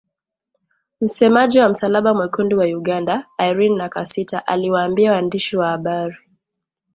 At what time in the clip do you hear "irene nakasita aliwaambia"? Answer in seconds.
3.39-5.11